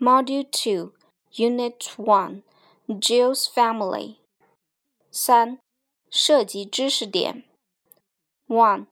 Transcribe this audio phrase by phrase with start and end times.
[0.00, 0.92] Module Two,
[1.32, 2.42] Unit One,
[2.88, 4.16] Jill's Family。
[5.10, 5.60] 三、
[6.10, 7.44] 涉及知识点。
[8.46, 8.86] One，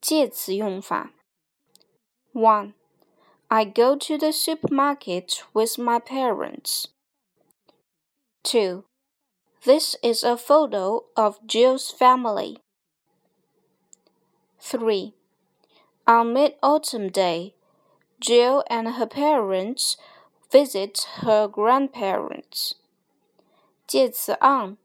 [0.00, 1.12] 介词用法。
[2.32, 2.74] One,
[3.48, 6.86] I go to the supermarket with my parents.
[8.42, 8.84] Two,
[9.62, 12.58] this is a photo of Jill's family.
[14.58, 15.14] 3.
[16.06, 17.54] On Mid Autumn Day,
[18.20, 19.96] Jill and her parents
[20.50, 22.72] visit her grandparents.
[23.86, 24.76] 介词 on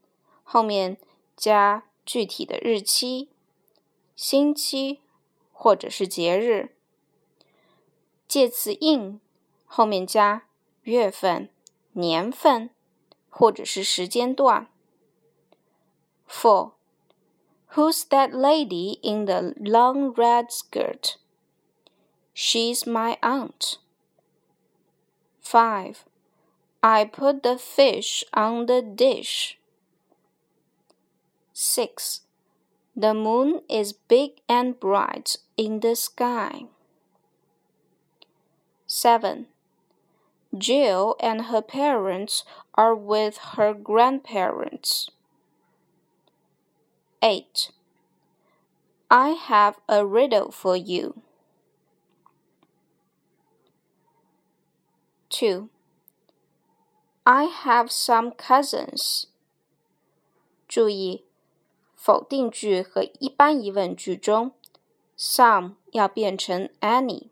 [0.42, 0.96] 后面
[1.36, 3.28] 加具体的日期、
[4.14, 5.00] 星期
[5.52, 6.74] 或者是节日。
[8.26, 9.20] 介词 in
[9.66, 10.46] 后面加
[10.82, 11.50] 月份、
[11.92, 12.70] 年份
[13.28, 14.68] 或者是时间段。
[16.28, 16.72] Four
[17.76, 21.16] Who's that lady in the long red skirt?
[22.33, 23.77] She's my aunt.
[25.41, 26.05] 5.
[26.83, 29.57] I put the fish on the dish.
[31.53, 32.21] 6.
[32.95, 36.65] The moon is big and bright in the sky.
[38.87, 39.47] 7.
[40.57, 42.43] Jill and her parents
[42.75, 45.09] are with her grandparents.
[47.21, 47.71] 8.
[49.09, 51.21] I have a riddle for you.
[55.41, 55.69] Two.
[57.25, 59.23] I have some cousins.
[60.67, 61.25] 注意，
[61.95, 64.51] 否定句和一般疑问句中
[65.17, 67.29] ，some 要变成 any，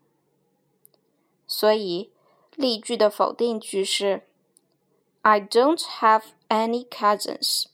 [1.46, 2.10] 所以
[2.56, 4.26] 例句的否定句是
[5.22, 7.66] I don't have any cousins。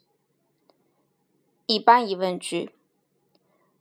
[1.64, 2.74] 一般疑问句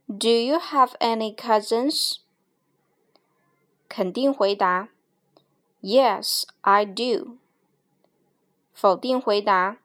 [0.08, 2.20] ：Do you have any cousins？
[3.90, 4.88] 肯定回答
[5.85, 7.39] ：Yes, I do。
[8.73, 9.79] 否定回答：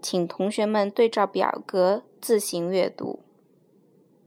[0.01, 3.19] 请同学们对照表格自行阅读。